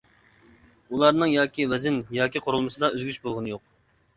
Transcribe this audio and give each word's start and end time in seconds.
ئۇلارنىڭ 0.95 1.29
ياكى 1.33 1.67
ۋەزىن 1.73 1.99
ياكى 2.21 2.43
قۇرۇلمىسىدا 2.47 2.93
ئۆزگىرىش 2.97 3.21
بولغىنى 3.29 3.53
يوق. 3.57 3.67